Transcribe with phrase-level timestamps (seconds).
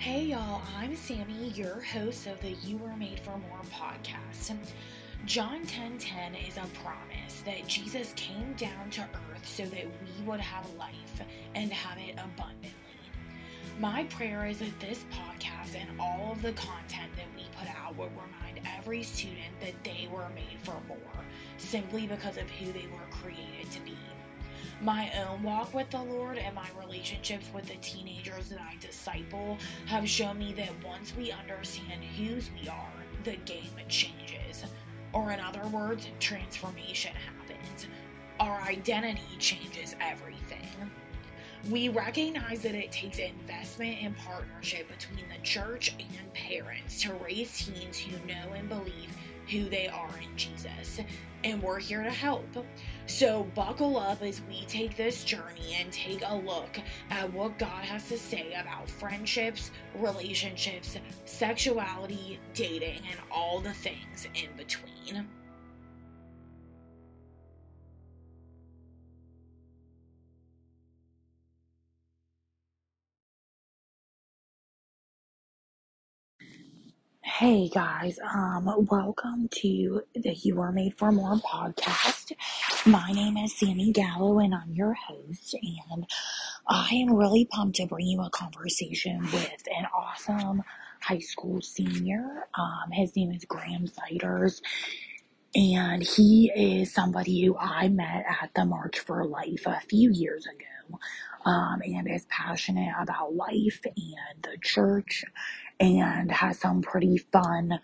[0.00, 4.56] Hey y'all, I'm Sammy, your host of the You Were Made for More podcast.
[5.26, 10.40] John 10:10 is a promise that Jesus came down to earth so that we would
[10.40, 11.20] have life
[11.54, 12.72] and have it abundantly.
[13.78, 17.94] My prayer is that this podcast and all of the content that we put out
[17.94, 21.24] will remind every student that they were made for more,
[21.58, 23.98] simply because of who they were created to be.
[24.82, 29.58] My own walk with the Lord and my relationships with the teenagers that I disciple
[29.84, 32.92] have shown me that once we understand whose we are,
[33.24, 34.64] the game changes.
[35.12, 37.88] Or, in other words, transformation happens.
[38.38, 40.66] Our identity changes everything.
[41.68, 47.54] We recognize that it takes investment and partnership between the church and parents to raise
[47.54, 49.14] teens who know and believe
[49.50, 51.00] who they are in Jesus.
[51.44, 52.46] And we're here to help.
[53.10, 56.78] So, buckle up as we take this journey and take a look
[57.10, 64.28] at what God has to say about friendships, relationships, sexuality, dating, and all the things
[64.36, 65.26] in between.
[77.40, 82.32] Hey guys, um, welcome to the You Are Made for More podcast.
[82.84, 85.54] My name is Sammy Gallo and I'm your host,
[85.88, 86.06] and
[86.68, 90.62] I am really pumped to bring you a conversation with an awesome
[91.00, 92.46] high school senior.
[92.58, 94.60] Um, his name is Graham Zeiders,
[95.54, 100.44] and he is somebody who I met at the March for Life a few years
[100.44, 100.98] ago.
[101.46, 105.24] Um, and is passionate about life and the church
[105.80, 107.80] and has some pretty fun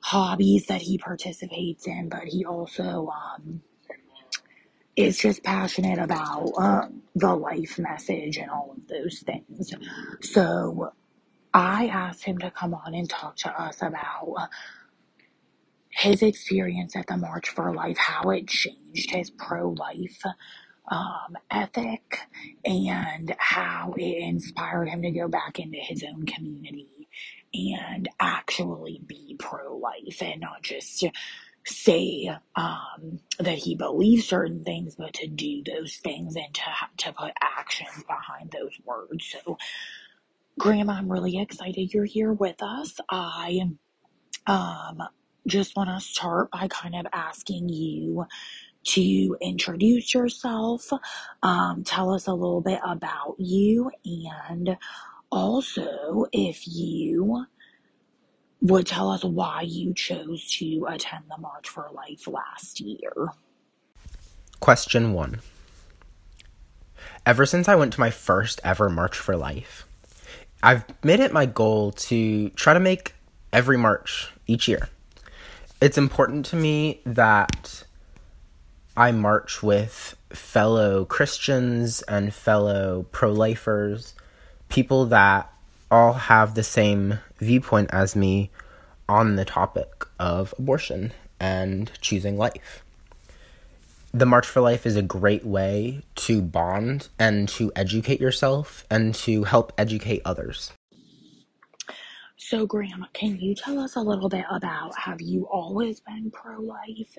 [0.00, 3.62] hobbies that he participates in, but he also um,
[4.96, 9.74] is just passionate about uh, the life message and all of those things.
[10.22, 10.92] So
[11.54, 14.50] I asked him to come on and talk to us about
[15.90, 20.22] his experience at the March for Life, how it changed his pro life
[20.90, 22.18] um, ethic,
[22.64, 26.88] and how it inspired him to go back into his own community
[27.54, 31.04] and actually be pro life and not just
[31.66, 36.62] say um, that he believes certain things, but to do those things and to,
[36.98, 39.34] to put actions behind those words.
[39.44, 39.58] So,
[40.58, 43.00] Graham, I'm really excited you're here with us.
[43.10, 43.62] I
[44.46, 45.02] um,
[45.46, 48.26] just want to start by kind of asking you
[48.84, 50.90] to introduce yourself,
[51.42, 54.76] um, tell us a little bit about you, and
[55.34, 57.44] also if you
[58.60, 63.28] would tell us why you chose to attend the March for Life last year.
[64.60, 65.40] Question one
[67.26, 69.86] Ever since I went to my first ever March for Life,
[70.62, 73.14] I've made it my goal to try to make
[73.52, 74.88] every March each year.
[75.80, 77.84] It's important to me that
[78.96, 84.14] I march with fellow Christians and fellow pro lifers,
[84.74, 85.48] people that
[85.88, 88.50] all have the same viewpoint as me
[89.08, 92.82] on the topic of abortion and choosing life.
[94.12, 99.14] The March for Life is a great way to bond and to educate yourself and
[99.14, 100.72] to help educate others.
[102.36, 106.60] So, Graham, can you tell us a little bit about have you always been pro
[106.60, 107.16] life?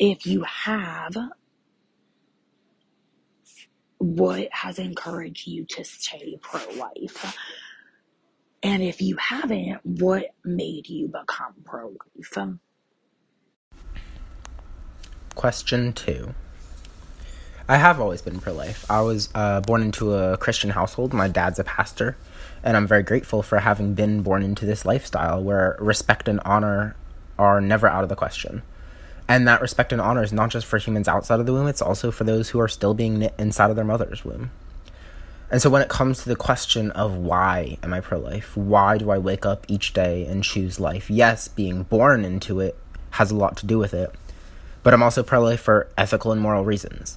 [0.00, 1.16] If you have,
[4.00, 7.36] what has encouraged you to stay pro life?
[8.62, 12.58] And if you haven't, what made you become pro life?
[15.34, 16.34] Question two.
[17.68, 18.84] I have always been pro life.
[18.90, 21.12] I was uh, born into a Christian household.
[21.12, 22.16] My dad's a pastor,
[22.64, 26.96] and I'm very grateful for having been born into this lifestyle where respect and honor
[27.38, 28.62] are never out of the question.
[29.30, 31.80] And that respect and honor is not just for humans outside of the womb, it's
[31.80, 34.50] also for those who are still being knit inside of their mother's womb.
[35.52, 38.98] And so when it comes to the question of why am I pro life, why
[38.98, 41.08] do I wake up each day and choose life?
[41.08, 42.76] Yes, being born into it
[43.10, 44.12] has a lot to do with it,
[44.82, 47.16] but I'm also pro life for ethical and moral reasons.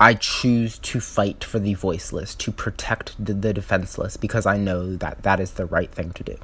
[0.00, 5.24] I choose to fight for the voiceless, to protect the defenseless, because I know that
[5.24, 6.38] that is the right thing to do.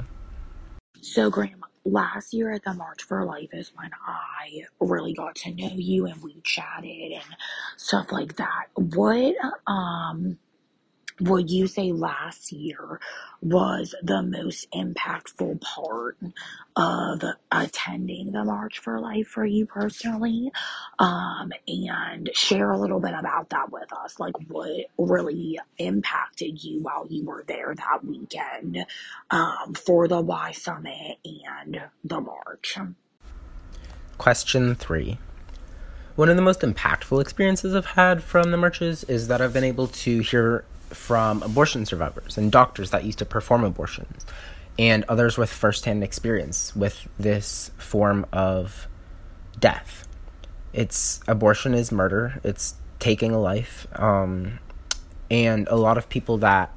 [1.01, 5.55] So, Graham, last year at the March for Life is when I really got to
[5.55, 7.37] know you and we chatted and
[7.79, 8.67] stuff like that.
[8.77, 9.37] What
[9.69, 10.39] um
[11.21, 13.01] would you say last year
[13.41, 16.19] was the most impactful part
[16.75, 20.53] of attending the March for Life for you personally?
[20.99, 24.19] Um, and share a little bit about that with us.
[24.21, 28.85] Like what really impacted you while you were there that weekend
[29.31, 32.79] um, for the Y Summit and the March.
[34.19, 35.19] Question three.
[36.15, 39.65] One of the most impactful experiences I've had from the marches is that I've been
[39.65, 44.25] able to hear from abortion survivors and doctors that used to perform abortions
[44.79, 48.87] and others with firsthand experience with this form of
[49.59, 50.07] death.
[50.73, 53.87] It's abortion is murder, it's taking a life.
[53.95, 54.59] Um,
[55.31, 56.71] and a lot of people that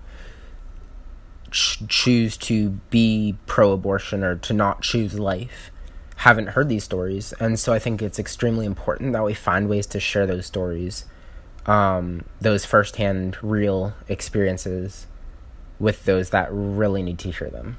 [1.52, 5.72] ch- choose to be pro abortion or to not choose life
[6.18, 7.34] haven't heard these stories.
[7.40, 11.06] And so I think it's extremely important that we find ways to share those stories,
[11.70, 15.06] um, those firsthand, real experiences
[15.80, 17.78] with those that really need to hear them.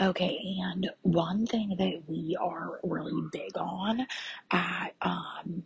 [0.00, 4.06] Okay, and one thing that we are really big on
[4.50, 5.62] at um,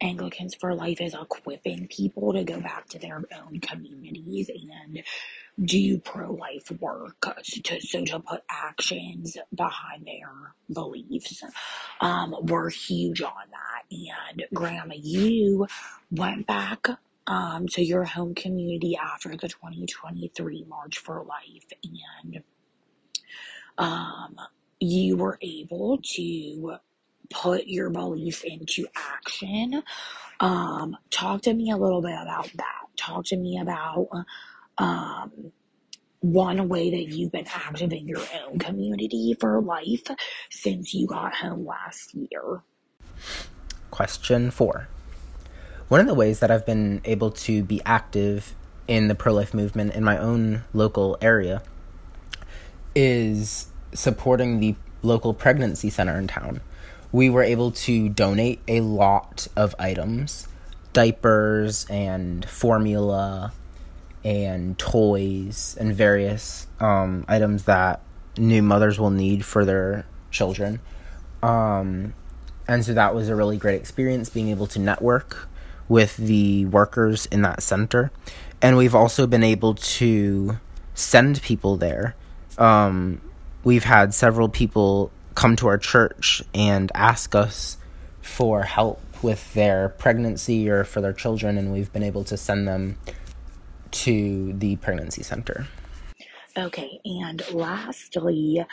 [0.00, 5.02] Anglicans for Life is equipping people to go back to their own communities and
[5.62, 7.20] do pro life work
[7.64, 11.42] to, so to put actions behind their beliefs.
[12.00, 13.84] Um, we're huge on that.
[13.90, 15.66] And Graham, you
[16.10, 16.88] went back
[17.26, 22.42] um, to your home community after the 2023 March for Life and
[23.78, 24.36] um,
[24.80, 26.76] you were able to
[27.30, 29.82] put your beliefs into action.
[30.40, 32.82] Um, talk to me a little bit about that.
[32.96, 34.08] Talk to me about
[34.78, 35.52] um,
[36.20, 40.06] one way that you've been active in your own community for life
[40.50, 42.62] since you got home last year.
[43.90, 44.88] Question four.
[45.88, 48.54] One of the ways that I've been able to be active
[48.88, 51.62] in the pro life movement in my own local area
[52.94, 56.60] is supporting the local pregnancy center in town.
[57.10, 60.48] We were able to donate a lot of items
[60.92, 63.52] diapers and formula
[64.24, 68.00] and toys and various um, items that
[68.38, 70.80] new mothers will need for their children.
[71.42, 72.14] Um,
[72.68, 75.48] and so that was a really great experience being able to network
[75.88, 78.10] with the workers in that center.
[78.60, 80.58] And we've also been able to
[80.94, 82.14] send people there.
[82.58, 83.20] Um,
[83.64, 87.76] we've had several people come to our church and ask us
[88.20, 92.66] for help with their pregnancy or for their children, and we've been able to send
[92.66, 92.98] them
[93.92, 95.66] to the pregnancy center.
[96.56, 98.64] Okay, and lastly,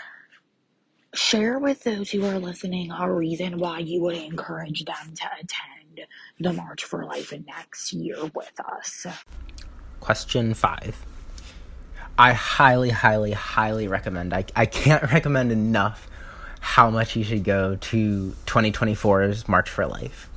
[1.13, 6.07] share with those who are listening a reason why you would encourage them to attend
[6.39, 9.05] the March for Life next year with us.
[9.99, 11.05] Question five.
[12.17, 14.33] I highly, highly, highly recommend.
[14.33, 16.09] I, I can't recommend enough
[16.59, 20.28] how much you should go to 2024's March for Life.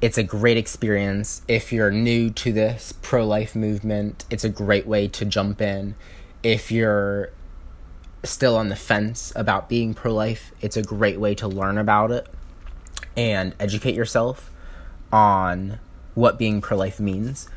[0.00, 1.42] It's a great experience.
[1.48, 5.94] If you're new to this pro life movement, it's a great way to jump in.
[6.42, 7.30] If you're
[8.22, 12.10] still on the fence about being pro life, it's a great way to learn about
[12.10, 12.26] it
[13.16, 14.50] and educate yourself
[15.12, 15.78] on
[16.14, 17.48] what being pro life means.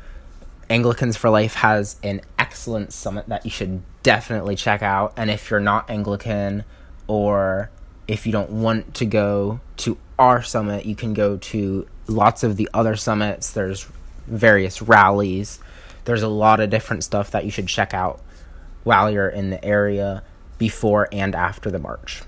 [0.70, 5.14] Anglicans for Life has an excellent summit that you should definitely check out.
[5.16, 6.64] And if you're not Anglican
[7.06, 7.70] or
[8.06, 12.56] if you don't want to go to our summit, you can go to lots of
[12.56, 13.50] the other summits.
[13.50, 13.86] There's
[14.26, 15.60] various rallies.
[16.04, 18.20] There's a lot of different stuff that you should check out
[18.84, 20.22] while you're in the area
[20.56, 22.22] before and after the march.